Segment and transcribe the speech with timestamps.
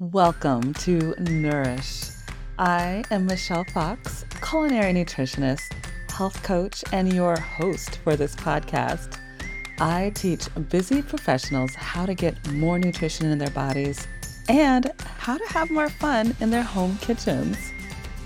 [0.00, 2.04] Welcome to Nourish.
[2.58, 5.74] I am Michelle Fox, culinary nutritionist,
[6.10, 9.18] health coach, and your host for this podcast.
[9.78, 14.08] I teach busy professionals how to get more nutrition in their bodies
[14.48, 17.58] and how to have more fun in their home kitchens.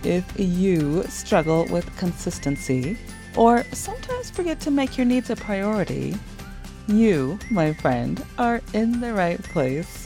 [0.05, 2.97] If you struggle with consistency
[3.37, 6.15] or sometimes forget to make your needs a priority,
[6.87, 10.04] you, my friend, are in the right place.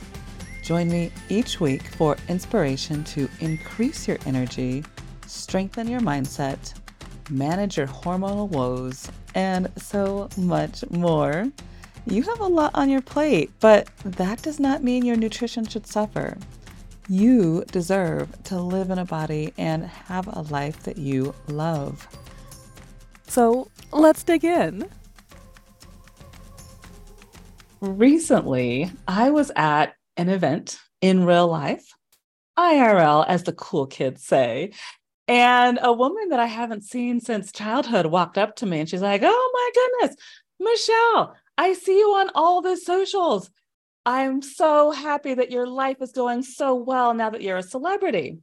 [0.68, 4.84] Join me each week for inspiration to increase your energy,
[5.26, 6.74] strengthen your mindset,
[7.30, 11.50] manage your hormonal woes, and so much more.
[12.04, 15.86] You have a lot on your plate, but that does not mean your nutrition should
[15.86, 16.36] suffer.
[17.08, 22.06] You deserve to live in a body and have a life that you love.
[23.26, 24.86] So let's dig in.
[27.80, 31.94] Recently, I was at an event in real life,
[32.58, 34.72] IRL, as the cool kids say.
[35.28, 39.02] And a woman that I haven't seen since childhood walked up to me and she's
[39.02, 40.16] like, Oh my goodness,
[40.58, 43.50] Michelle, I see you on all the socials.
[44.04, 48.38] I'm so happy that your life is going so well now that you're a celebrity.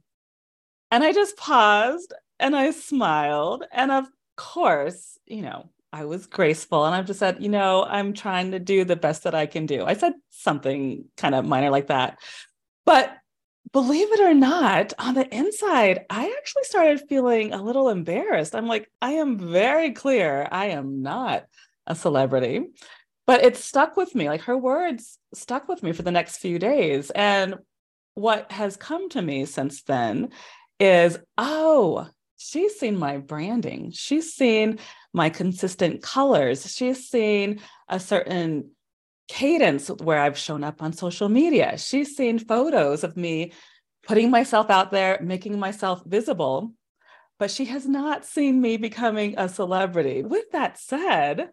[0.90, 3.64] And I just paused and I smiled.
[3.72, 4.06] And of
[4.36, 8.58] course, you know, I was graceful and I've just said, you know, I'm trying to
[8.58, 9.86] do the best that I can do.
[9.86, 12.18] I said something kind of minor like that.
[12.84, 13.16] But
[13.72, 18.54] believe it or not, on the inside, I actually started feeling a little embarrassed.
[18.54, 21.46] I'm like, I am very clear I am not
[21.86, 22.66] a celebrity.
[23.26, 24.28] But it stuck with me.
[24.28, 27.10] Like her words stuck with me for the next few days.
[27.10, 27.54] And
[28.12, 30.28] what has come to me since then
[30.78, 33.92] is, oh, she's seen my branding.
[33.92, 34.78] She's seen
[35.16, 36.70] my consistent colors.
[36.72, 38.70] She's seen a certain
[39.28, 41.78] cadence where I've shown up on social media.
[41.78, 43.52] She's seen photos of me
[44.06, 46.72] putting myself out there, making myself visible,
[47.38, 50.22] but she has not seen me becoming a celebrity.
[50.22, 51.48] With that said,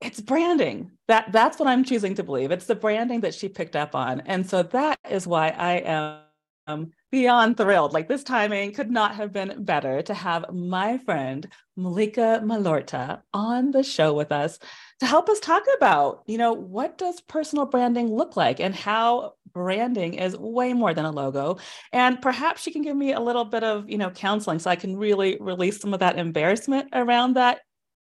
[0.00, 0.92] it's branding.
[1.08, 2.52] That that's what I'm choosing to believe.
[2.52, 4.20] It's the branding that she picked up on.
[4.20, 6.20] And so that is why I am
[6.68, 7.94] Um, beyond thrilled.
[7.94, 13.70] Like this timing could not have been better to have my friend Mallika Malhotra on
[13.70, 14.58] the show with us
[15.00, 19.32] to help us talk about, you know, what does personal branding look like and how
[19.54, 21.56] branding is way more than a logo.
[21.92, 24.76] And perhaps she can give me a little bit of, you know, counseling so I
[24.76, 27.60] can really release some of that embarrassment around that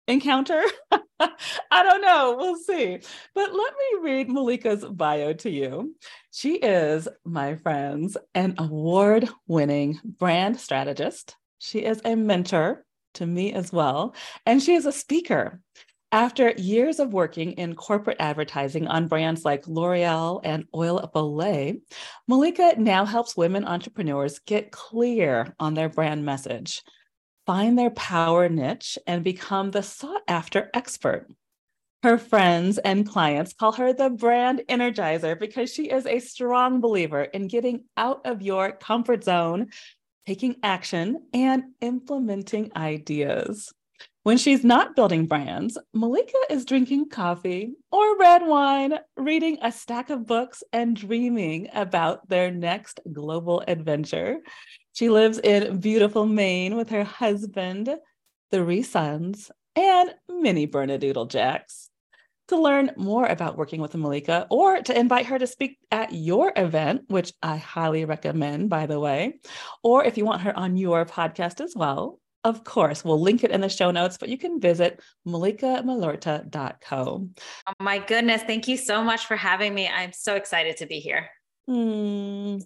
[0.09, 0.61] encounter.
[1.19, 2.35] I don't know.
[2.37, 2.99] We'll see.
[3.35, 5.95] But let me read Mallika's bio to you.
[6.31, 11.35] She is, my friends, an award winning brand strategist.
[11.59, 14.15] She is a mentor to me as well.
[14.45, 15.61] And she is a speaker.
[16.11, 21.81] After years of working in corporate advertising on brands like L'Oreal and Oil of Olay,
[22.27, 26.81] Mallika now helps women entrepreneurs get clear on their brand message
[27.49, 31.27] find their power niche and become the sought after expert.
[32.03, 37.23] Her friends and clients call her the brand energizer because she is a strong believer
[37.23, 39.71] in getting out of your comfort zone,
[40.27, 43.73] taking action, and implementing ideas.
[44.21, 50.11] When she's not building brands, Mallika is drinking coffee or red wine, reading a stack
[50.11, 54.37] of books, and dreaming about their next global adventure.
[54.93, 57.89] She lives in beautiful Maine with her husband,
[58.51, 61.89] three sons, and many Bernedoodle Jacks.
[62.49, 66.51] To learn more about working with Mallika or to invite her to speak at your
[66.55, 69.39] event, which I highly recommend, by the way,
[69.83, 73.51] or if you want her on your podcast as well, of course, we'll link it
[73.51, 77.29] in the show notes, but you can visit mallikamalhotra.co.
[77.67, 78.43] Oh my goodness.
[78.43, 79.87] Thank you so much for having me.
[79.87, 81.29] I'm so excited to be here.
[81.69, 82.61] Mm,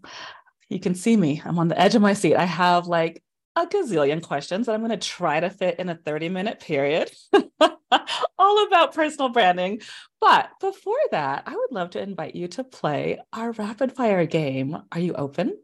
[0.73, 1.41] you can see me.
[1.45, 2.35] I'm on the edge of my seat.
[2.35, 3.23] I have like
[3.56, 7.11] a gazillion questions that I'm going to try to fit in a 30 minute period,
[8.39, 9.81] all about personal branding.
[10.19, 14.78] But before that, I would love to invite you to play our rapid fire game.
[14.91, 15.57] Are you open?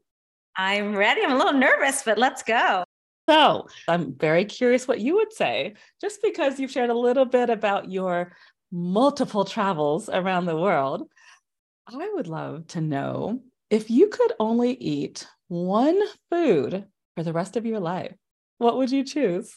[0.56, 1.24] I'm ready.
[1.24, 2.84] I'm a little nervous, but let's go.
[3.30, 7.50] So I'm very curious what you would say, just because you've shared a little bit
[7.50, 8.34] about your
[8.72, 11.10] multiple travels around the world.
[11.88, 16.86] I would love to know if you could only eat one food
[17.16, 18.16] for the rest of your life,
[18.58, 19.56] what would you choose?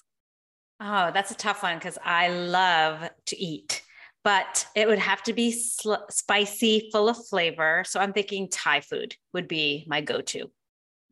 [0.81, 3.82] Oh, that's a tough one because I love to eat,
[4.25, 7.85] but it would have to be sl- spicy, full of flavor.
[7.87, 10.50] So I'm thinking Thai food would be my go to.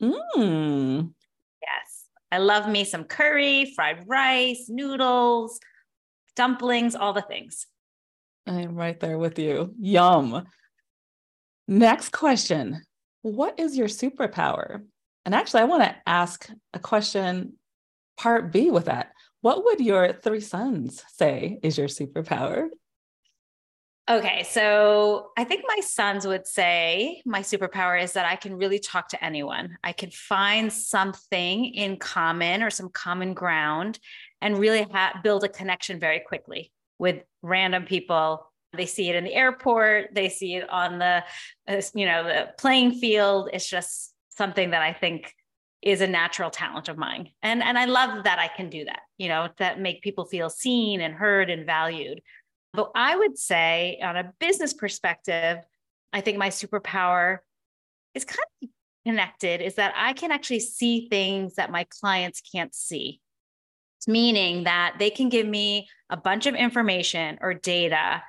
[0.02, 1.12] Mm.
[1.62, 2.04] Yes.
[2.32, 5.60] I love me some curry, fried rice, noodles,
[6.36, 7.66] dumplings, all the things.
[8.46, 9.74] I'm right there with you.
[9.78, 10.46] Yum.
[11.68, 12.82] Next question
[13.22, 14.82] what is your superpower?
[15.24, 17.54] And actually, I want to ask a question,
[18.16, 19.12] part B with that.
[19.42, 22.68] What would your three sons say is your superpower?
[24.10, 28.80] Okay, so I think my sons would say my superpower is that I can really
[28.80, 29.78] talk to anyone.
[29.84, 34.00] I can find something in common or some common ground
[34.40, 38.49] and really ha- build a connection very quickly with random people.
[38.72, 41.24] They see it in the airport, they see it on the
[41.68, 43.50] uh, you know, the playing field.
[43.52, 45.34] It's just something that I think
[45.82, 47.30] is a natural talent of mine.
[47.42, 50.50] And and I love that I can do that, you know, that make people feel
[50.50, 52.20] seen and heard and valued.
[52.72, 55.58] But I would say, on a business perspective,
[56.12, 57.38] I think my superpower
[58.14, 58.68] is kind of
[59.06, 63.20] connected is that I can actually see things that my clients can't see.
[64.06, 68.22] Meaning that they can give me a bunch of information or data,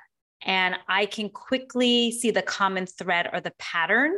[0.44, 4.12] and I can quickly see the common thread or the pattern,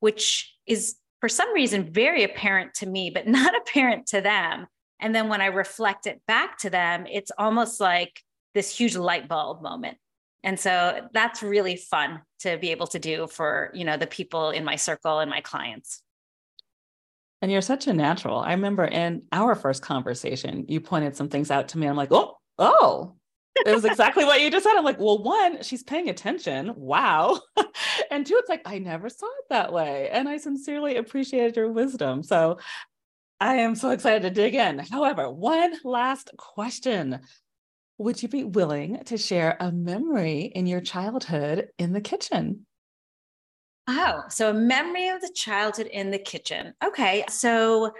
[0.00, 4.66] which is for some reason very apparent to me, but not apparent to them.
[5.00, 8.22] And then when I reflect it back to them, it's almost like
[8.54, 9.98] this huge light bulb moment.
[10.42, 14.50] And so that's really fun to be able to do for you know the people
[14.50, 16.02] in my circle and my clients.
[17.42, 18.38] And you're such a natural.
[18.38, 21.86] I remember in our first conversation you pointed some things out to me.
[21.86, 23.16] I'm like oh oh
[23.64, 27.38] it was exactly what you just said i'm like well one she's paying attention wow
[28.10, 31.70] and two it's like i never saw it that way and i sincerely appreciated your
[31.70, 32.58] wisdom so
[33.40, 34.78] I am so excited to dig in.
[34.78, 37.20] However, one last question.
[37.98, 42.66] Would you be willing to share a memory in your childhood in the kitchen?
[43.88, 46.74] Oh, so a memory of the childhood in the kitchen.
[46.84, 47.24] Okay.
[47.28, 47.92] So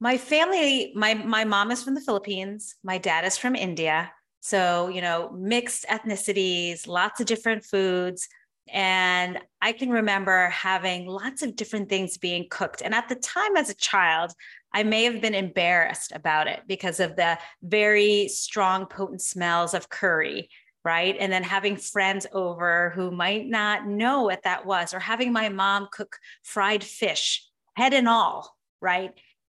[0.00, 4.10] my family, my my mom is from the Philippines, my dad is from India.
[4.40, 8.28] So, you know, mixed ethnicities, lots of different foods.
[8.72, 12.82] And I can remember having lots of different things being cooked.
[12.82, 14.32] And at the time, as a child,
[14.72, 19.88] I may have been embarrassed about it because of the very strong, potent smells of
[19.88, 20.48] curry,
[20.84, 21.16] right?
[21.18, 25.48] And then having friends over who might not know what that was, or having my
[25.48, 27.44] mom cook fried fish,
[27.74, 29.12] head and all, right?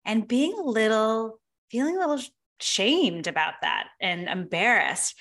[0.05, 1.39] And being a little,
[1.69, 2.23] feeling a little
[2.63, 5.15] shamed about that and embarrassed.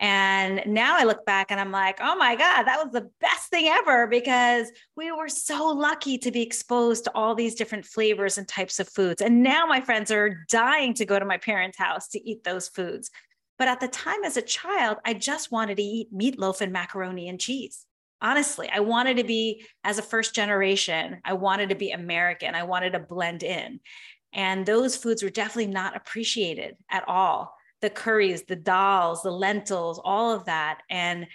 [0.00, 3.48] And now I look back and I'm like, oh my God, that was the best
[3.48, 8.36] thing ever because we were so lucky to be exposed to all these different flavors
[8.36, 9.22] and types of foods.
[9.22, 12.68] And now my friends are dying to go to my parents' house to eat those
[12.68, 13.10] foods.
[13.56, 17.28] But at the time as a child, I just wanted to eat meatloaf and macaroni
[17.28, 17.86] and cheese.
[18.20, 22.54] Honestly, I wanted to be, as a first generation, I wanted to be American.
[22.54, 23.80] I wanted to blend in.
[24.34, 30.00] And those foods were definitely not appreciated at all the curries, the dals, the lentils,
[30.02, 30.80] all of that.
[30.88, 31.26] And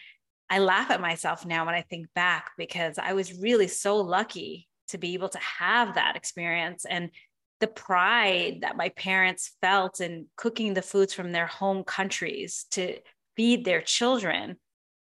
[0.50, 4.68] I laugh at myself now when I think back because I was really so lucky
[4.88, 7.12] to be able to have that experience and
[7.60, 12.98] the pride that my parents felt in cooking the foods from their home countries to
[13.36, 14.58] feed their children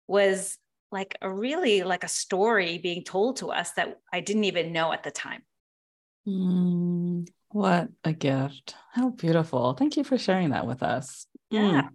[0.07, 0.57] was
[0.91, 4.91] like a really like a story being told to us that I didn't even know
[4.91, 5.41] at the time.
[6.27, 8.75] Mm, what a gift.
[8.93, 9.73] How beautiful.
[9.73, 11.27] Thank you for sharing that with us.
[11.49, 11.83] Yeah.
[11.83, 11.89] Mm.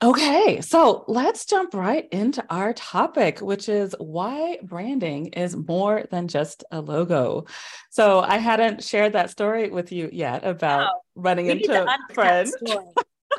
[0.00, 6.28] Okay, so let's jump right into our topic, which is why branding is more than
[6.28, 7.46] just a logo.
[7.90, 12.52] So I hadn't shared that story with you yet about running into a friend.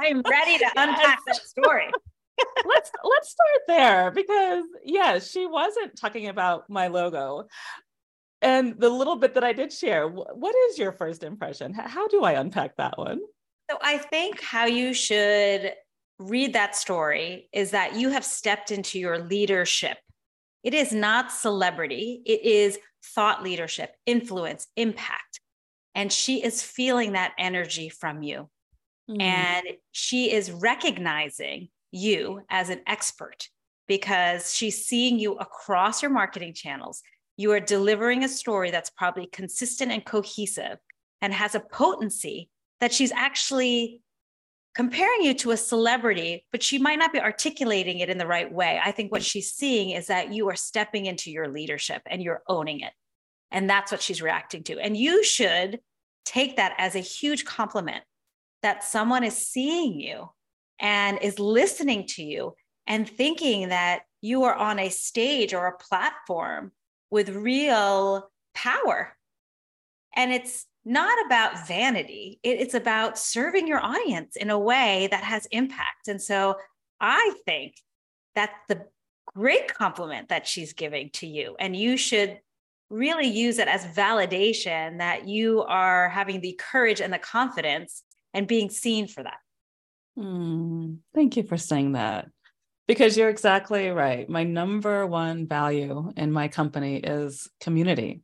[0.01, 1.89] I'm ready to unpack that story.
[2.65, 7.47] let's let's start there because yes, she wasn't talking about my logo.
[8.41, 11.73] And the little bit that I did share, what is your first impression?
[11.73, 13.19] How do I unpack that one?
[13.69, 15.73] So I think how you should
[16.19, 19.97] read that story is that you have stepped into your leadership.
[20.63, 25.39] It is not celebrity, it is thought leadership, influence, impact.
[25.95, 28.49] And she is feeling that energy from you.
[29.09, 29.21] Mm.
[29.21, 33.47] And she is recognizing you as an expert
[33.87, 37.01] because she's seeing you across your marketing channels.
[37.39, 40.77] You are delivering a story that's probably consistent and cohesive
[41.21, 42.49] and has a potency
[42.81, 44.01] that she's actually
[44.75, 48.51] comparing you to a celebrity, but she might not be articulating it in the right
[48.51, 48.77] way.
[48.83, 52.43] I think what she's seeing is that you are stepping into your leadership and you're
[52.49, 52.91] owning it.
[53.51, 54.77] And that's what she's reacting to.
[54.77, 55.79] And you should
[56.25, 58.03] take that as a huge compliment
[58.63, 60.29] that someone is seeing you
[60.77, 62.55] and is listening to you
[62.85, 66.73] and thinking that you are on a stage or a platform
[67.11, 69.15] with real power.
[70.15, 72.39] And it's not about vanity.
[72.43, 76.07] it's about serving your audience in a way that has impact.
[76.07, 76.55] And so
[76.99, 77.75] I think
[78.35, 78.85] that's the
[79.27, 81.55] great compliment that she's giving to you.
[81.59, 82.39] And you should
[82.89, 88.47] really use it as validation that you are having the courage and the confidence and
[88.47, 89.37] being seen for that.
[90.17, 92.29] Mm, thank you for saying that.
[92.89, 94.27] Because you're exactly right.
[94.27, 98.23] My number one value in my company is community.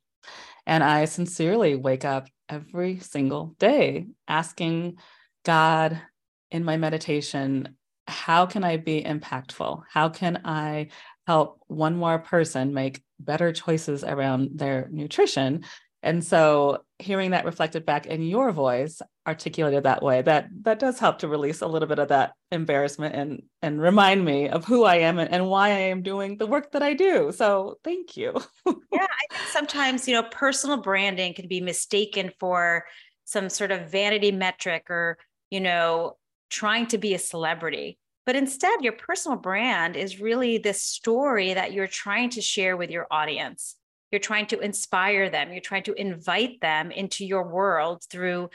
[0.65, 4.97] And I sincerely wake up every single day asking
[5.43, 6.01] God
[6.49, 9.83] in my meditation, how can I be impactful?
[9.87, 10.87] How can I
[11.27, 15.63] help one more person make better choices around their nutrition?
[16.05, 20.99] And so hearing that reflected back in your voice articulated that way that that does
[20.99, 24.83] help to release a little bit of that embarrassment and and remind me of who
[24.83, 27.31] i am and, and why i am doing the work that i do.
[27.31, 28.33] So thank you.
[28.67, 28.71] Yeah
[29.01, 32.85] i think sometimes you know personal branding can be mistaken for
[33.25, 35.17] some sort of vanity metric or
[35.49, 36.17] you know
[36.51, 37.97] trying to be a celebrity.
[38.27, 42.91] But instead your personal brand is really this story that you're trying to share with
[42.91, 43.75] your audience
[44.15, 45.51] you're trying to inspire them.
[45.51, 48.49] You're trying to invite them into your world through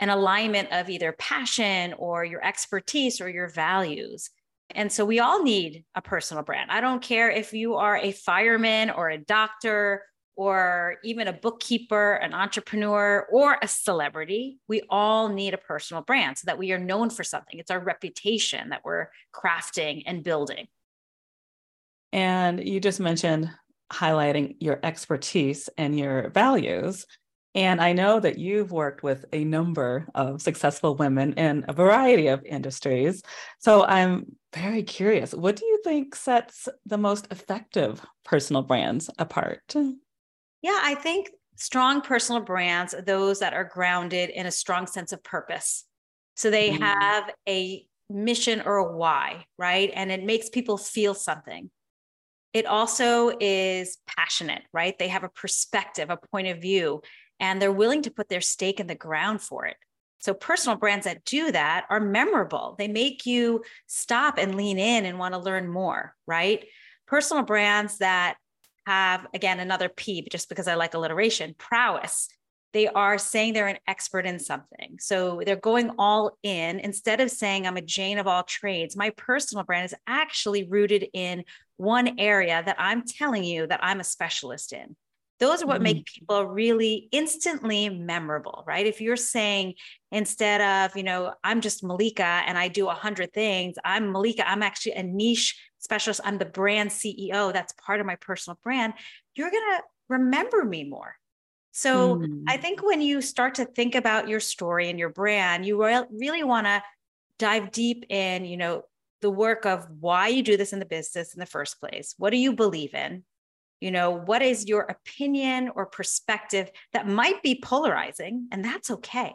[0.00, 4.30] an alignment of either passion or your expertise or your values.
[4.70, 6.70] And so we all need a personal brand.
[6.70, 10.04] I don't care if you are a fireman or a doctor
[10.34, 14.60] or even a bookkeeper, an entrepreneur, or a celebrity.
[14.66, 17.58] We all need a personal brand so that we are known for something.
[17.58, 20.68] It's our reputation that we're crafting and building.
[22.14, 23.50] And you just mentioned
[23.92, 27.06] highlighting your expertise and your values.
[27.54, 32.28] And I know that you've worked with a number of successful women in a variety
[32.28, 33.22] of industries.
[33.58, 39.74] So I'm very curious what do you think sets the most effective personal brands apart?
[40.62, 45.12] Yeah, I think strong personal brands are those that are grounded in a strong sense
[45.12, 45.84] of purpose.
[46.36, 46.80] So they mm.
[46.80, 49.90] have a mission or a why, right?
[49.94, 51.70] And it makes people feel something.
[52.52, 54.98] It also is passionate, right?
[54.98, 57.02] They have a perspective, a point of view,
[57.40, 59.76] and they're willing to put their stake in the ground for it.
[60.20, 62.76] So, personal brands that do that are memorable.
[62.78, 66.64] They make you stop and lean in and want to learn more, right?
[67.06, 68.36] Personal brands that
[68.86, 72.28] have, again, another P, just because I like alliteration, prowess
[72.72, 74.96] they are saying they're an expert in something.
[74.98, 78.96] So they're going all in instead of saying, I'm a Jane of all trades.
[78.96, 81.44] My personal brand is actually rooted in
[81.76, 84.96] one area that I'm telling you that I'm a specialist in.
[85.38, 85.82] Those are what mm-hmm.
[85.82, 88.86] make people really instantly memorable, right?
[88.86, 89.74] If you're saying
[90.12, 94.44] instead of, you know, I'm just Mallika and I do a hundred things, I'm Mallika,
[94.46, 98.94] I'm actually a niche specialist, I'm the brand CEO, that's part of my personal brand,
[99.34, 101.16] you're going to remember me more
[101.72, 102.44] so mm.
[102.46, 106.04] I think when you start to think about your story and your brand, you re-
[106.10, 106.82] really want to
[107.38, 108.84] dive deep in, you know,
[109.22, 112.14] the work of why you do this in the business in the first place.
[112.18, 113.24] What do you believe in?
[113.80, 118.48] You know, what is your opinion or perspective that might be polarizing?
[118.52, 119.32] And that's okay.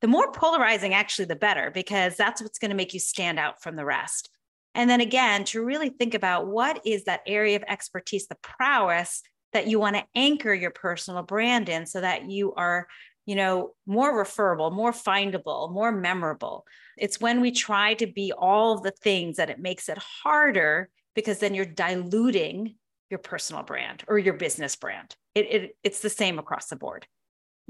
[0.00, 3.62] The more polarizing, actually, the better, because that's what's going to make you stand out
[3.62, 4.30] from the rest.
[4.74, 9.22] And then again, to really think about what is that area of expertise, the prowess
[9.54, 12.86] that you want to anchor your personal brand in so that you are
[13.24, 16.66] you know more referable more findable more memorable.
[16.98, 20.90] It's when we try to be all of the things that it makes it harder
[21.14, 22.76] because then you're diluting
[23.10, 25.16] your personal brand or your business brand.
[25.34, 27.06] It, it it's the same across the board.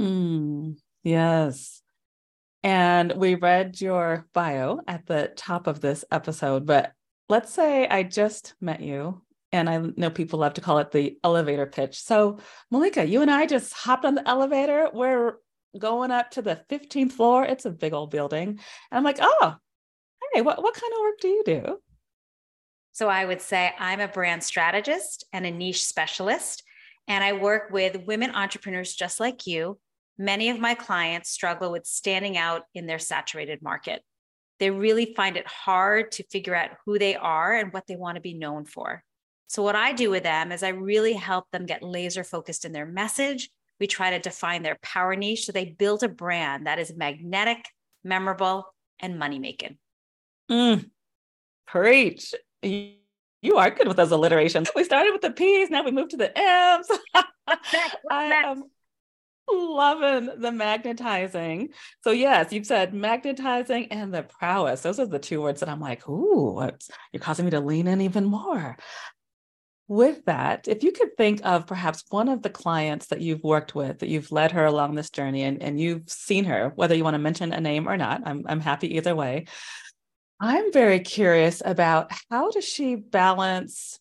[0.01, 1.81] Mm, yes.
[2.63, 6.93] And we read your bio at the top of this episode but
[7.29, 9.23] let's say i just met you
[9.55, 12.01] and I know people love to call it the elevator pitch.
[12.01, 12.41] So,
[12.73, 14.89] Mallika, you and I just hopped on the elevator.
[14.93, 15.35] We're
[15.79, 17.45] going up to the 15th floor.
[17.45, 18.49] It's a big old building.
[18.49, 18.59] And
[18.91, 19.55] I'm like, oh,
[20.33, 21.79] hey, what, what kind of work do you do?
[22.91, 26.65] So, I would say I'm a brand strategist and a niche specialist.
[27.07, 29.79] And I work with women entrepreneurs just like you.
[30.19, 34.03] Many of my clients struggle with standing out in their saturated market.
[34.59, 38.17] They really find it hard to figure out who they are and what they want
[38.17, 39.05] to be known for.
[39.55, 42.73] So, what I do with them is I really help them get laser focused in
[42.73, 43.51] their message.
[43.79, 47.65] We try to define their power niche so they build a brand that is magnetic,
[48.03, 48.67] memorable,
[48.99, 49.79] and money making.
[50.51, 50.91] Mm,
[51.69, 52.35] preach.
[52.63, 54.71] You are good with those alliterations.
[54.75, 56.89] We started with the P's, now we move to the M's.
[58.11, 58.65] I am
[59.49, 61.69] loving the magnetizing.
[62.03, 64.81] So, yes, you've said magnetizing and the prowess.
[64.81, 66.61] Those are the two words that I'm like, ooh,
[67.13, 68.77] you're causing me to lean in even more
[69.87, 73.75] with that, if you could think of perhaps one of the clients that you've worked
[73.75, 77.05] with, that you've led her along this journey and, and you've seen her, whether you
[77.05, 79.47] want to mention a name or not, I'm, I'm happy either way.
[80.41, 83.99] I'm very curious about how does she balance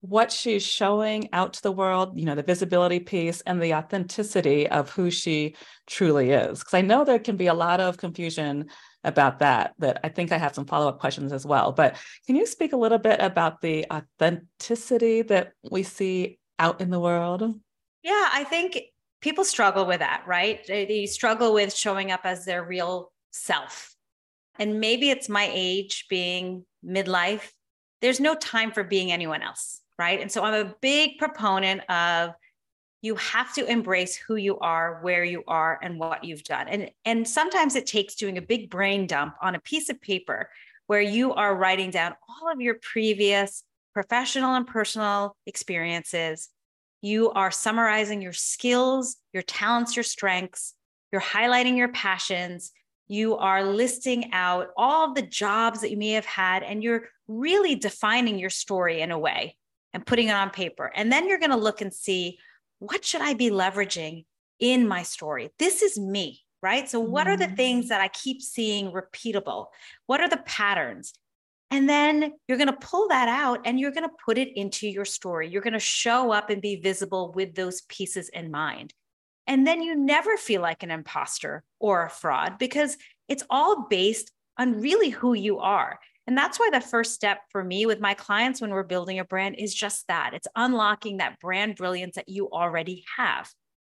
[0.00, 4.68] what she's showing out to the world, you know, the visibility piece and the authenticity
[4.68, 6.60] of who she truly is.
[6.60, 8.68] Because I know there can be a lot of confusion
[9.06, 11.72] about that, that I think I have some follow up questions as well.
[11.72, 11.96] But
[12.26, 17.00] can you speak a little bit about the authenticity that we see out in the
[17.00, 17.42] world?
[18.02, 18.78] Yeah, I think
[19.20, 20.60] people struggle with that, right?
[20.66, 23.94] They, they struggle with showing up as their real self.
[24.58, 27.50] And maybe it's my age being midlife.
[28.00, 30.20] There's no time for being anyone else right?
[30.20, 32.30] And so I'm a big proponent of
[33.06, 36.66] you have to embrace who you are, where you are, and what you've done.
[36.66, 40.50] And, and sometimes it takes doing a big brain dump on a piece of paper
[40.88, 43.62] where you are writing down all of your previous
[43.94, 46.48] professional and personal experiences.
[47.00, 50.74] You are summarizing your skills, your talents, your strengths.
[51.12, 52.72] You're highlighting your passions.
[53.06, 57.76] You are listing out all the jobs that you may have had, and you're really
[57.76, 59.56] defining your story in a way
[59.92, 60.90] and putting it on paper.
[60.94, 62.38] And then you're going to look and see
[62.88, 64.24] what should I be leveraging
[64.58, 65.50] in my story?
[65.58, 66.88] This is me, right?
[66.88, 67.88] So what are the things mm.
[67.88, 69.66] that I keep seeing repeatable?
[70.06, 71.14] What are the patterns?
[71.70, 74.88] And then you're going to pull that out and you're going to put it into
[74.88, 75.48] your story.
[75.48, 78.94] You're going to show up and be visible with those pieces in mind.
[79.48, 82.96] And then you never feel like an imposter or a fraud because
[83.28, 85.98] it's all based on really who you are.
[86.26, 89.24] And that's why the first step for me with my clients when we're building a
[89.24, 93.50] brand is just that it's unlocking that brand brilliance that you already have.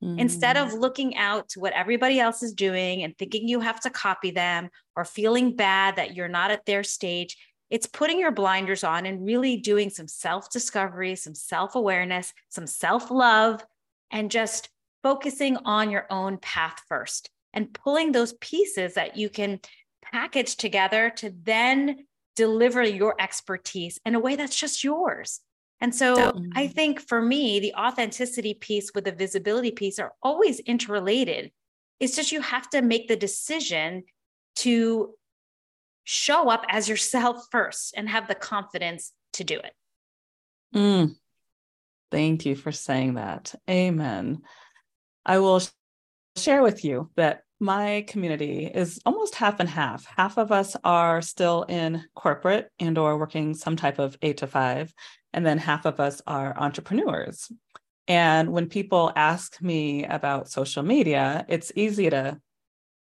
[0.04, 0.20] Mm-hmm.
[0.20, 0.80] Instead of mm.
[0.80, 4.70] looking out to what everybody else is doing and thinking you have to copy them
[4.96, 7.38] or feeling bad that you're not at their stage,
[7.70, 12.68] it's putting your blinders on and really doing some self discovery, some self awareness, some
[12.68, 13.66] self love,
[14.12, 14.70] and just
[15.02, 19.60] focusing on your own path first and pulling those pieces that you can
[20.12, 22.06] package together to then
[22.38, 25.42] deliver your expertise in a way that's just yours.
[25.82, 30.60] And so I think for me, the authenticity piece with the visibility piece are always
[30.62, 31.52] interrelated.
[32.00, 34.04] It's just you have to make the decision
[34.58, 35.14] to
[36.04, 39.74] show up as yourself first and have the confidence to do it.
[40.76, 41.16] Mm.
[42.12, 43.54] Thank you for saying that.
[43.70, 44.42] Amen.
[45.26, 45.62] I will
[46.38, 50.06] share with you that my community is almost half and half.
[50.06, 54.48] Half of us are still in corporate and or working some type of 8 to
[54.48, 54.94] 5
[55.34, 57.52] and then half of us are entrepreneurs.
[58.08, 62.40] And when people ask me about social media, it's easy to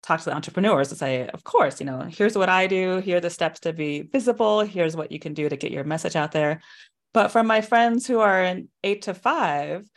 [0.03, 3.19] talk to the entrepreneurs to say, of course, you know, here's what I do, here
[3.19, 6.17] are the steps to be visible, here's what you can do to get your message
[6.17, 6.61] out there.
[7.13, 9.89] But from my friends who are in 8 to 5,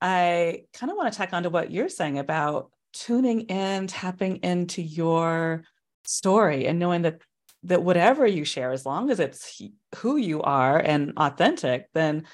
[0.00, 4.36] I kind of want to tack on to what you're saying about tuning in, tapping
[4.36, 5.64] into your
[6.04, 7.20] story and knowing that
[7.64, 9.60] that whatever you share as long as it's
[9.96, 12.24] who you are and authentic then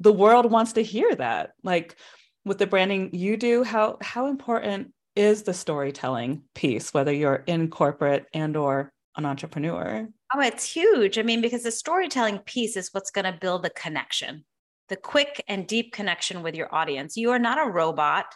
[0.00, 1.50] the world wants to hear that.
[1.62, 1.96] Like
[2.44, 7.68] with the branding you do how how important is the storytelling piece whether you're in
[7.68, 10.08] corporate and or an entrepreneur?
[10.34, 11.18] Oh it's huge.
[11.18, 14.44] I mean because the storytelling piece is what's going to build the connection
[14.88, 17.16] the quick and deep connection with your audience.
[17.16, 18.26] You are not a robot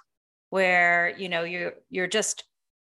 [0.51, 2.45] where you know you're you're just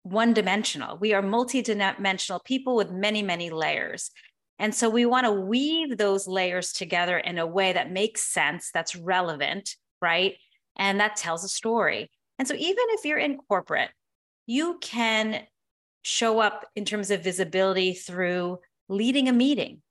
[0.03, 4.11] one dimensional we are multi-dimensional people with many many layers.
[4.59, 8.69] And so we want to weave those layers together in a way that makes sense
[8.73, 10.35] that's relevant right?
[10.75, 12.11] And that tells a story.
[12.37, 13.89] And so even if you're in corporate
[14.45, 15.43] you can
[16.01, 19.81] show up in terms of visibility through leading a meeting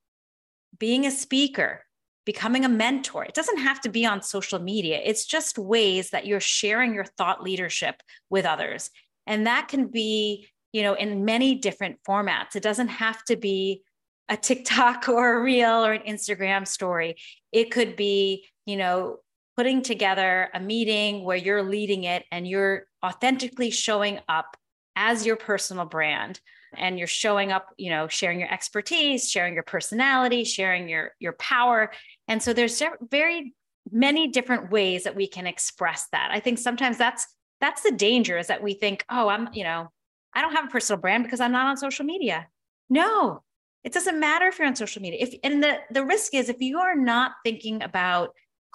[0.78, 1.84] being a speaker
[2.24, 3.24] becoming a mentor.
[3.24, 7.04] It doesn't have to be on social media, it's just ways that you're sharing your
[7.04, 8.90] thought leadership with others.
[9.26, 12.56] And that can be, you know, in many different formats.
[12.56, 13.82] It doesn't have to be
[14.28, 17.16] a TikTok or a reel or an Instagram story.
[17.52, 19.18] It could be, you know,
[19.56, 24.56] putting together a meeting where you're leading it and you're authentically showing up
[24.96, 26.40] as your personal brand
[26.76, 31.34] and you're showing up you know sharing your expertise sharing your personality sharing your your
[31.34, 31.92] power.
[32.28, 33.54] And so there's very
[33.90, 36.30] many different ways that we can express that.
[36.32, 37.26] I think sometimes that's
[37.60, 39.88] that's the danger is that we think oh i'm you know
[40.34, 42.46] i don't have a personal brand because i'm not on social media.
[42.88, 43.42] No
[43.84, 45.18] it doesn't matter if you're on social media.
[45.22, 48.30] If and the the risk is if you are not thinking about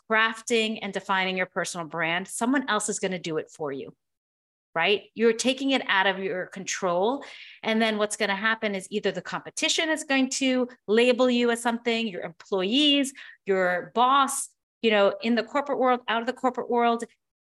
[0.09, 3.93] crafting and defining your personal brand someone else is going to do it for you
[4.77, 5.05] right?
[5.15, 7.25] You're taking it out of your control.
[7.63, 11.49] And then what's going to happen is either the competition is going to label you
[11.49, 13.11] as something, your employees,
[13.47, 14.49] your boss,
[14.83, 17.05] you know, in the corporate world, out of the corporate world.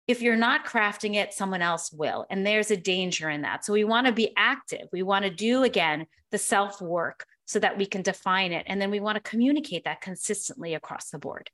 [0.07, 2.27] If you're not crafting it, someone else will.
[2.29, 3.65] And there's a danger in that.
[3.65, 4.87] So we want to be active.
[4.93, 8.65] We want to do, again, the self work so that we can define it.
[8.67, 11.49] And then we want to communicate that consistently across the board.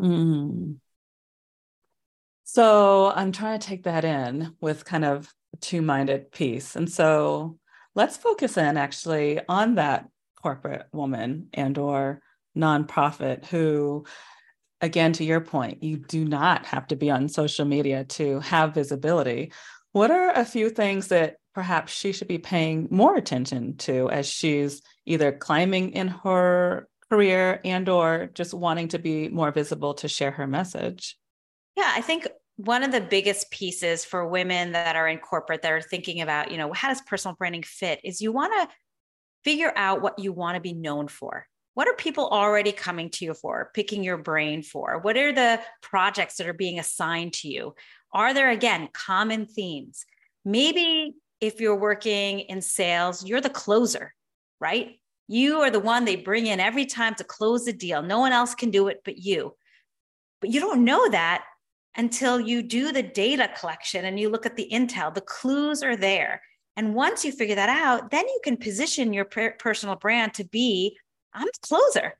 [0.00, 0.78] Mm.
[2.48, 5.28] So I'm trying to take that in with kind of
[5.60, 6.76] two minded piece.
[6.76, 7.58] And so
[7.96, 10.08] let's focus in actually on that
[10.40, 12.20] corporate woman and or
[12.56, 14.04] nonprofit who
[14.80, 18.74] again to your point you do not have to be on social media to have
[18.74, 19.52] visibility
[19.92, 24.26] what are a few things that perhaps she should be paying more attention to as
[24.26, 30.08] she's either climbing in her career and or just wanting to be more visible to
[30.08, 31.18] share her message
[31.76, 35.72] yeah i think one of the biggest pieces for women that are in corporate that
[35.72, 38.74] are thinking about you know how does personal branding fit is you want to
[39.46, 41.46] figure out what you want to be known for.
[41.74, 44.98] What are people already coming to you for picking your brain for?
[44.98, 47.76] What are the projects that are being assigned to you?
[48.12, 50.04] Are there again common themes?
[50.44, 54.12] Maybe if you're working in sales you're the closer
[54.58, 54.98] right?
[55.28, 58.02] You are the one they bring in every time to close the deal.
[58.02, 59.54] No one else can do it but you.
[60.40, 61.44] But you don't know that
[61.96, 65.12] until you do the data collection and you look at the intel.
[65.12, 66.42] The clues are there.
[66.76, 70.96] And once you figure that out, then you can position your personal brand to be
[71.32, 72.14] I'm the closer.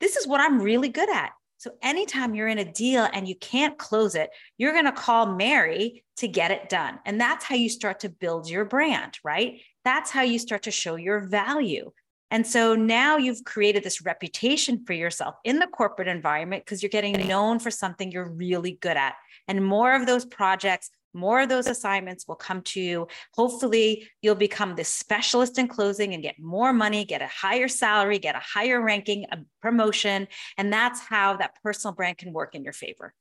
[0.00, 1.32] This is what I'm really good at.
[1.58, 5.34] So anytime you're in a deal and you can't close it, you're going to call
[5.34, 6.98] Mary to get it done.
[7.06, 9.60] And that's how you start to build your brand, right?
[9.84, 11.92] That's how you start to show your value.
[12.30, 16.90] And so now you've created this reputation for yourself in the corporate environment because you're
[16.90, 19.14] getting known for something you're really good at.
[19.46, 23.06] And more of those projects, more of those assignments will come to you.
[23.34, 28.18] Hopefully, you'll become this specialist in closing and get more money, get a higher salary,
[28.18, 30.28] get a higher ranking, a promotion.
[30.58, 33.14] And that's how that personal brand can work in your favor.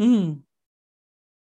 [0.00, 0.40] Mm.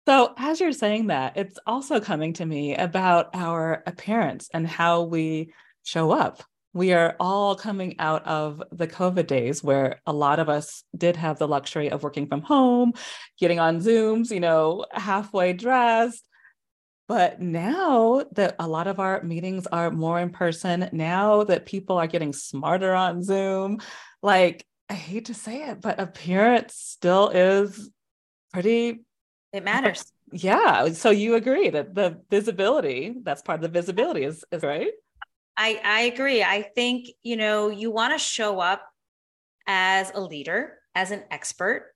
[0.07, 5.03] So, as you're saying that, it's also coming to me about our appearance and how
[5.03, 6.43] we show up
[6.73, 11.15] we are all coming out of the COVID days where a lot of us did
[11.15, 12.93] have the luxury of working from home,
[13.39, 16.23] getting on Zooms, you know, halfway dressed.
[17.07, 21.97] But now that a lot of our meetings are more in person, now that people
[21.97, 23.79] are getting smarter on Zoom,
[24.21, 27.89] like I hate to say it, but appearance still is
[28.53, 29.01] pretty.
[29.53, 30.03] It matters.
[30.31, 30.89] Yeah.
[30.89, 34.91] So you agree that the visibility, that's part of the visibility is, is right?
[35.59, 36.41] I, I agree.
[36.41, 38.87] I think, you know, you want to show up
[39.67, 41.93] as a leader, as an expert,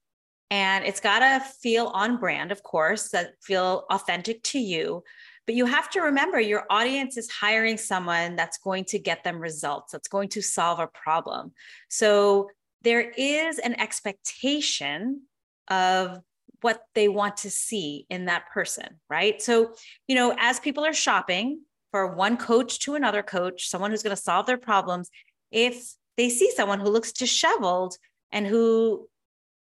[0.50, 5.02] and it's got to feel on brand, of course, that feel authentic to you.
[5.46, 9.40] But you have to remember your audience is hiring someone that's going to get them
[9.40, 11.52] results, that's going to solve a problem.
[11.88, 12.50] So
[12.82, 15.22] there is an expectation
[15.68, 16.20] of
[16.60, 19.40] what they want to see in that person, right?
[19.40, 19.72] So,
[20.06, 21.60] you know, as people are shopping,
[21.94, 25.12] for one coach to another coach, someone who's going to solve their problems,
[25.52, 27.96] if they see someone who looks disheveled
[28.32, 29.08] and who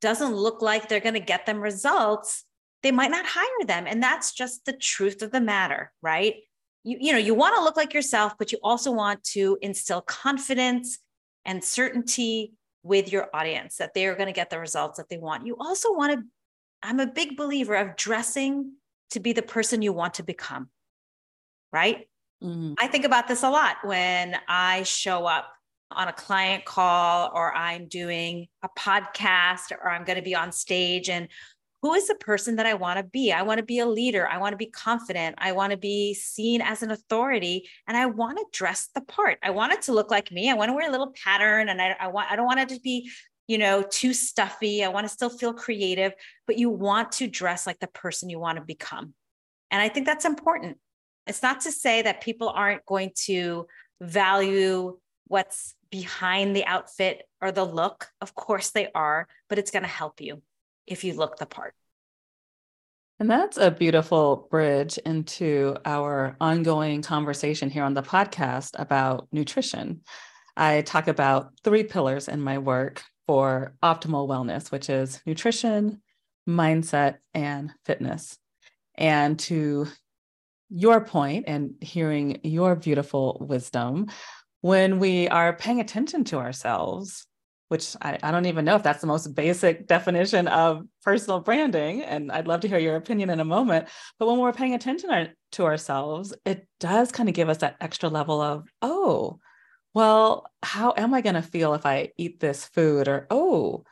[0.01, 2.45] doesn't look like they're going to get them results,
[2.85, 3.85] they might not hire them.
[3.89, 6.37] And that's just the truth of the matter, right?
[6.85, 10.01] You, you know, you want to look like yourself, but you also want to instill
[10.01, 11.01] confidence
[11.45, 12.53] and certainty
[12.85, 15.49] with your audience that they are going to get the results that they want.
[15.49, 16.23] You also want to,
[16.81, 18.75] I'm a big believer of dressing
[19.11, 20.69] to be the person you want to become,
[21.73, 22.07] right?
[22.43, 22.75] Mm-hmm.
[22.79, 25.53] I think about this a lot when I show up
[25.91, 30.53] on a client call or I'm doing a podcast or I'm going to be on
[30.53, 31.29] stage and
[31.83, 33.33] who is the person that I want to be?
[33.33, 34.29] I want to be a leader.
[34.29, 35.37] I want to be confident.
[35.39, 39.39] I want to be seen as an authority and I want to dress the part.
[39.43, 40.51] I want it to look like me.
[40.51, 42.69] I want to wear a little pattern and I, I want I don't want it
[42.71, 43.11] to be,
[43.47, 44.85] you know, too stuffy.
[44.85, 46.13] I want to still feel creative,
[46.47, 49.15] but you want to dress like the person you want to become.
[49.71, 50.77] And I think that's important.
[51.31, 53.69] It's not to say that people aren't going to
[54.01, 58.09] value what's behind the outfit or the look.
[58.21, 60.43] Of course they are, but it's going to help you
[60.89, 61.75] if you look the part.
[63.21, 70.01] And that's a beautiful bridge into our ongoing conversation here on the podcast about nutrition.
[70.57, 76.03] I talk about three pillars in my work for optimal wellness, which is nutrition,
[76.49, 78.37] mindset, and fitness.
[78.97, 79.87] And to
[80.71, 84.07] your point and hearing your beautiful wisdom
[84.61, 87.27] when we are paying attention to ourselves
[87.71, 92.03] which I, I, don't even know if that's the most basic definition of personal branding.
[92.03, 93.87] And I'd love to hear your opinion in a moment.
[94.19, 97.77] But when we're paying attention our, to ourselves, it does kind of give us that
[97.81, 99.39] extra level of, oh,
[99.95, 103.07] well, how am I going to feel if I eat this food?
[103.07, 103.85] Or, oh,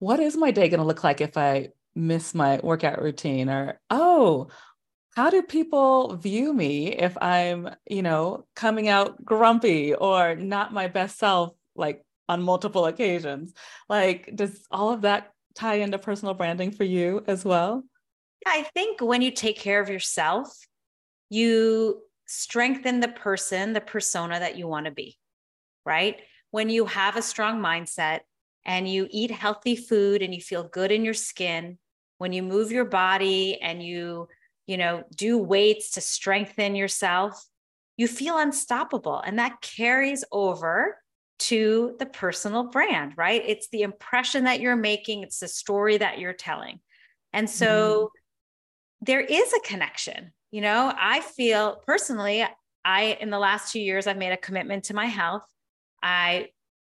[0.00, 3.48] what is my day going to look like if I miss my workout routine?
[3.48, 4.48] Or, oh,
[5.16, 10.86] how do people view me if I'm, you know, coming out grumpy or not my
[10.86, 13.52] best self, like on multiple occasions?
[13.88, 17.84] Like, does all of that tie into personal branding for you as well?
[18.46, 20.56] I think when you take care of yourself,
[21.28, 25.18] you strengthen the person, the persona that you want to be,
[25.84, 26.16] right?
[26.52, 28.20] When you have a strong mindset
[28.64, 31.78] and you eat healthy food and you feel good in your skin,
[32.18, 34.28] when you move your body and you,
[34.70, 37.44] you know, do weights to strengthen yourself,
[37.96, 39.18] you feel unstoppable.
[39.18, 40.96] And that carries over
[41.40, 43.42] to the personal brand, right?
[43.44, 46.78] It's the impression that you're making, it's the story that you're telling.
[47.32, 49.06] And so mm-hmm.
[49.06, 50.32] there is a connection.
[50.52, 52.46] You know, I feel personally,
[52.84, 55.44] I, in the last two years, I've made a commitment to my health.
[56.00, 56.50] I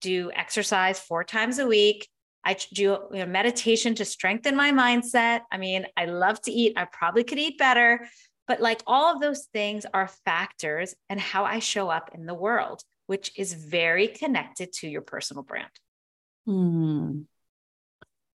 [0.01, 2.09] do exercise four times a week.
[2.43, 5.41] I do you know, meditation to strengthen my mindset.
[5.51, 6.73] I mean, I love to eat.
[6.75, 8.07] I probably could eat better,
[8.47, 12.33] but like all of those things are factors and how I show up in the
[12.33, 15.67] world which is very connected to your personal brand.
[16.45, 17.23] Hmm.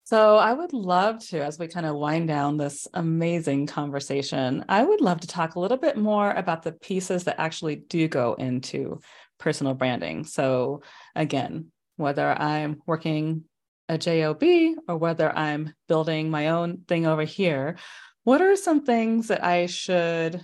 [0.06, 4.82] So I would love to, as we kind of wind down this amazing conversation, I
[4.86, 8.36] would love to talk a little bit more about the pieces that actually do go
[8.36, 9.02] into
[9.40, 10.24] personal branding.
[10.24, 10.84] So
[11.18, 13.44] again, whether I'm working
[13.92, 14.44] a job
[14.88, 17.76] or whether i'm building my own thing over here
[18.24, 20.44] what are some things that i should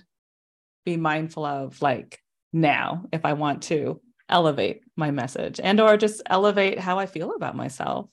[0.84, 2.20] be mindful of like
[2.52, 7.34] now if i want to elevate my message and or just elevate how I feel
[7.34, 8.08] about myself?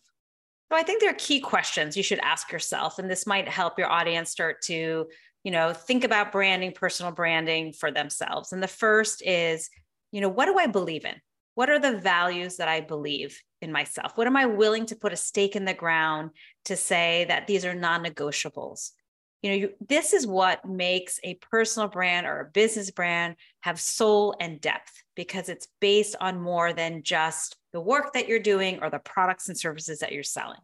[0.72, 3.78] So I think there are key questions you should ask yourself and this might help
[3.78, 5.08] your audience start to,
[5.44, 8.52] you know, think about branding, personal branding for themselves.
[8.52, 9.70] And the first is,
[10.12, 11.16] you know, what do I believe in?
[11.56, 14.12] What are the values that I believe in myself?
[14.16, 16.32] What am I willing to put a stake in the ground
[16.66, 18.92] to say that these are non-negotiables?
[19.46, 23.80] you know you, this is what makes a personal brand or a business brand have
[23.80, 28.80] soul and depth because it's based on more than just the work that you're doing
[28.82, 30.60] or the products and services that you're selling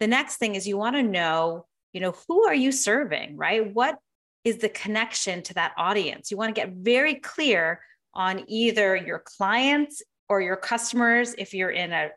[0.00, 3.72] the next thing is you want to know you know who are you serving right
[3.72, 3.96] what
[4.42, 7.80] is the connection to that audience you want to get very clear
[8.14, 12.10] on either your clients or your customers if you're in a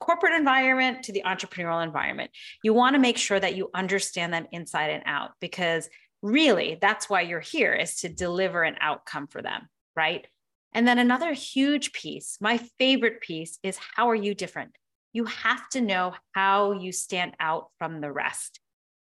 [0.00, 2.30] corporate environment to the entrepreneurial environment.
[2.62, 5.88] You want to make sure that you understand them inside and out because
[6.22, 10.26] really that's why you're here is to deliver an outcome for them, right?
[10.72, 14.72] And then another huge piece, my favorite piece is how are you different?
[15.12, 18.58] You have to know how you stand out from the rest.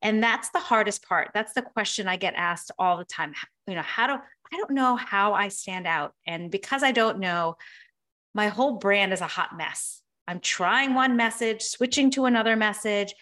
[0.01, 1.31] And that's the hardest part.
[1.35, 3.35] That's the question I get asked all the time.
[3.67, 6.15] You know, how do I don't know how I stand out.
[6.27, 7.57] And because I don't know,
[8.35, 10.01] my whole brand is a hot mess.
[10.27, 13.15] I'm trying one message, switching to another message.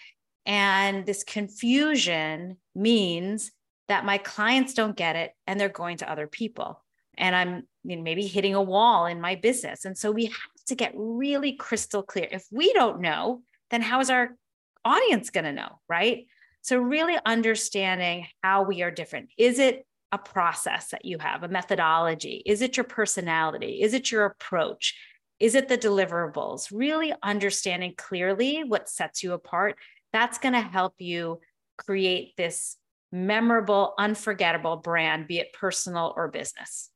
[0.45, 3.51] And this confusion means
[3.89, 6.83] that my clients don't get it and they're going to other people.
[7.17, 9.85] And I'm you know, maybe hitting a wall in my business.
[9.85, 12.29] And so we have to get really crystal clear.
[12.31, 14.37] If we don't know, then how is our
[14.85, 15.81] audience going to know?
[15.89, 16.27] Right.
[16.62, 19.29] So, really understanding how we are different.
[19.39, 22.42] Is it a process that you have, a methodology?
[22.47, 23.83] Is it your personality?
[23.83, 24.95] Is it your approach?
[25.38, 26.69] Is it the deliverables?
[26.73, 29.77] Really understanding clearly what sets you apart.
[30.12, 31.40] That's going to help you
[31.77, 32.77] create this
[33.12, 36.90] memorable, unforgettable brand, be it personal or business.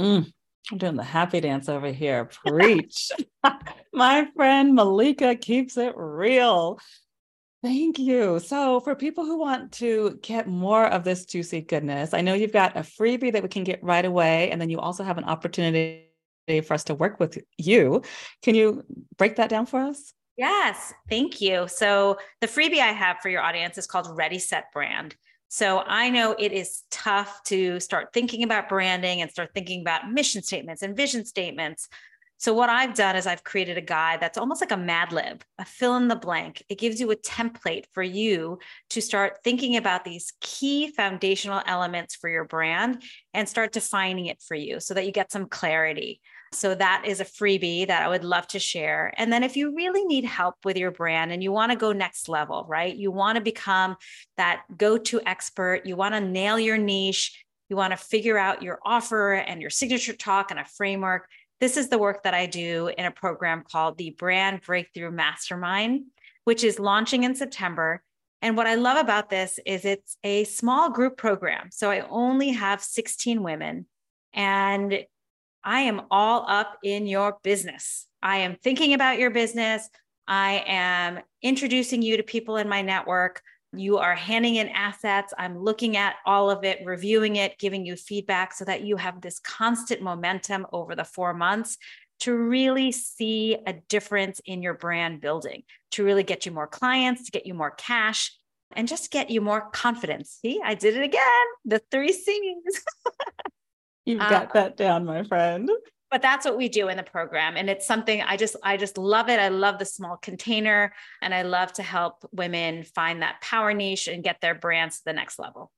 [0.00, 0.32] Mm,
[0.72, 2.24] I'm doing the happy dance over here.
[2.24, 3.10] Preach.
[3.92, 6.78] My friend Mallika keeps it real.
[7.66, 8.38] Thank you.
[8.38, 12.52] So, for people who want to get more of this juicy goodness, I know you've
[12.52, 14.52] got a freebie that we can get right away.
[14.52, 16.06] And then you also have an opportunity
[16.46, 18.02] for us to work with you.
[18.42, 18.84] Can you
[19.18, 20.12] break that down for us?
[20.36, 21.66] Yes, thank you.
[21.66, 25.16] So, the freebie I have for your audience is called Ready Set Brand.
[25.48, 30.08] So, I know it is tough to start thinking about branding and start thinking about
[30.08, 31.88] mission statements and vision statements.
[32.38, 35.42] So, what I've done is I've created a guide that's almost like a Mad Lib,
[35.58, 36.62] a fill in the blank.
[36.68, 38.58] It gives you a template for you
[38.90, 44.42] to start thinking about these key foundational elements for your brand and start defining it
[44.46, 46.20] for you so that you get some clarity.
[46.52, 49.12] So that is a freebie that I would love to share.
[49.16, 51.92] And then if you really need help with your brand and you want to go
[51.92, 52.94] next level, right?
[52.94, 53.96] You want to become
[54.36, 58.62] that go to expert, you want to nail your niche, you want to figure out
[58.62, 61.28] your offer and your signature talk and a framework.
[61.60, 66.04] This is the work that I do in a program called the Brand Breakthrough Mastermind,
[66.44, 68.02] which is launching in September.
[68.42, 71.70] And what I love about this is it's a small group program.
[71.72, 73.86] So I only have 16 women.
[74.34, 75.04] And
[75.64, 78.06] I am all up in your business.
[78.22, 79.88] I am thinking about your business.
[80.28, 83.40] I am introducing you to people in my network.
[83.72, 85.34] You are handing in assets.
[85.36, 89.20] I'm looking at all of it, reviewing it, giving you feedback so that you have
[89.20, 91.76] this constant momentum over the four months
[92.20, 97.24] to really see a difference in your brand building, to really get you more clients,
[97.24, 98.32] to get you more cash,
[98.72, 100.38] and just get you more confidence.
[100.40, 101.46] See, I did it again.
[101.64, 102.84] The three C's.
[104.06, 105.68] You've got uh, that down, my friend.
[106.10, 107.56] But that's what we do in the program.
[107.56, 109.40] And it's something I just, I just love it.
[109.40, 114.06] I love the small container and I love to help women find that power niche
[114.06, 115.72] and get their brands to the next level.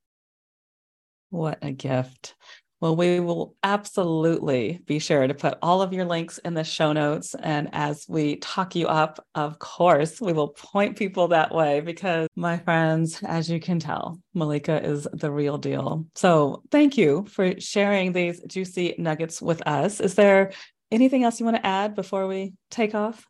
[1.31, 2.35] What a gift.
[2.81, 6.93] Well, we will absolutely be sure to put all of your links in the show
[6.93, 7.35] notes.
[7.35, 12.29] And as we talk you up, of course, we will point people that way because,
[12.37, 16.07] my friends, as you can tell, Mallika is the real deal.
[16.15, 20.01] So thank you for sharing these juicy nuggets with us.
[20.01, 20.53] Is there
[20.93, 23.27] anything else you want to add before we take off?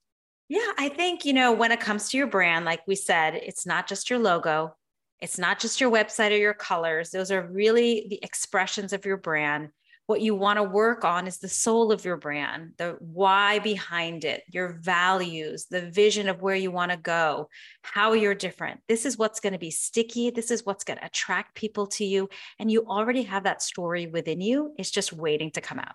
[0.51, 3.67] Yeah, I think, you know, when it comes to your brand, like we said, it's
[3.67, 4.75] not just your logo,
[5.21, 7.11] it's not just your website or your colors.
[7.11, 9.71] Those are really the expressions of your brand.
[10.07, 14.25] What you want to work on is the soul of your brand, the why behind
[14.25, 17.51] it, your values, the vision of where you want to go,
[17.83, 18.81] how you're different.
[18.89, 20.31] This is what's going to be sticky.
[20.31, 22.31] This is what's going to attract people to you.
[22.59, 24.73] And you already have that story within you.
[24.79, 25.95] It's just waiting to come out.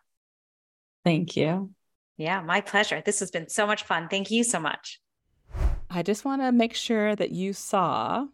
[1.03, 1.71] Thank you.
[2.15, 3.01] Yeah, my pleasure.
[3.03, 4.09] This has been so much fun.
[4.09, 5.01] Thank you so much.
[5.89, 8.27] I just want to make sure that you saw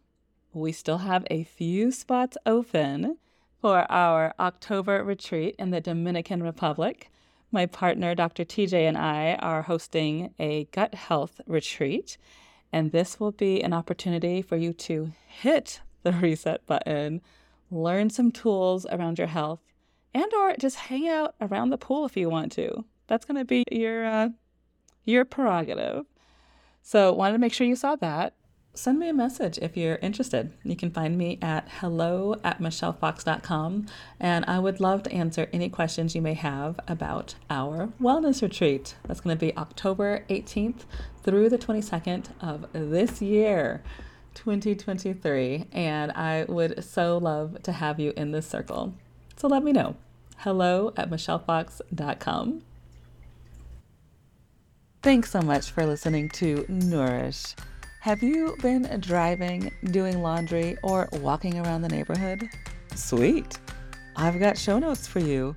[0.52, 3.16] we still have a few spots open
[3.60, 7.10] for our October retreat in the Dominican Republic.
[7.52, 8.44] My partner, Dr.
[8.44, 12.16] TJ, and I are hosting a gut health retreat,
[12.72, 17.20] and this will be an opportunity for you to hit the reset button,
[17.70, 19.60] learn some tools around your health,
[20.14, 22.84] and or just hang out around the pool if you want to.
[23.06, 24.28] That's going to be your uh,
[25.04, 26.06] your prerogative.
[26.82, 28.34] So, wanted to make sure you saw that
[28.74, 30.52] send me a message if you're interested.
[30.62, 33.86] You can find me at hello at michellefox.com,
[34.18, 38.94] and I would love to answer any questions you may have about our wellness retreat.
[39.06, 40.84] That's going to be October 18th
[41.22, 43.82] through the 22nd of this year.
[44.34, 48.94] 2023, and I would so love to have you in this circle.
[49.36, 49.96] So let me know.
[50.38, 52.62] Hello at michellefox.com.
[55.02, 57.54] Thanks so much for listening to Nourish.
[58.00, 62.48] Have you been driving, doing laundry, or walking around the neighborhood?
[62.94, 63.58] Sweet!
[64.16, 65.54] I've got show notes for you.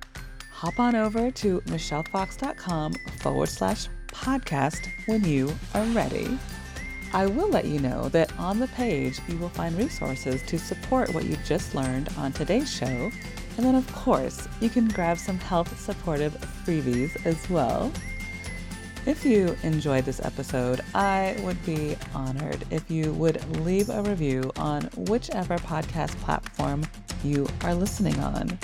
[0.52, 6.38] Hop on over to michellefox.com forward slash podcast when you are ready.
[7.14, 11.14] I will let you know that on the page you will find resources to support
[11.14, 13.10] what you just learned on today's show.
[13.56, 16.34] And then, of course, you can grab some health supportive
[16.66, 17.90] freebies as well.
[19.06, 24.50] If you enjoyed this episode, I would be honored if you would leave a review
[24.56, 26.84] on whichever podcast platform
[27.22, 28.58] you are listening on.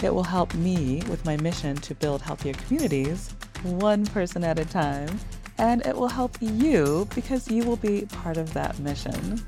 [0.00, 4.64] It will help me with my mission to build healthier communities, one person at a
[4.64, 5.18] time,
[5.58, 9.44] and it will help you because you will be part of that mission.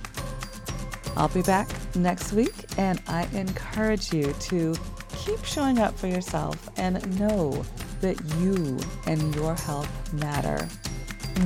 [1.17, 4.75] I'll be back next week, and I encourage you to
[5.15, 7.65] keep showing up for yourself and know
[8.03, 10.69] that you and your health matter.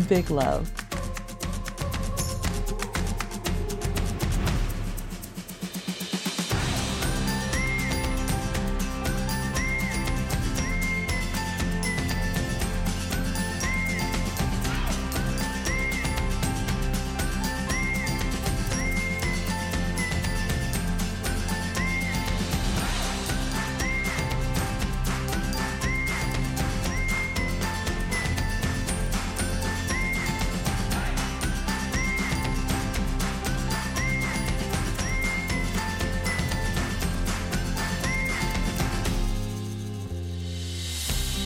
[0.08, 0.85] Big love.